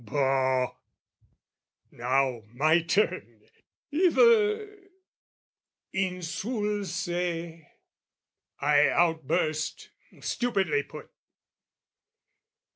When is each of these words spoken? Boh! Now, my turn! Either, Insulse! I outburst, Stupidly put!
Boh! 0.03 0.77
Now, 1.91 2.41
my 2.55 2.81
turn! 2.81 3.47
Either, 3.91 4.89
Insulse! 5.93 7.07
I 8.59 8.87
outburst, 8.89 9.91
Stupidly 10.19 10.81
put! 10.81 11.11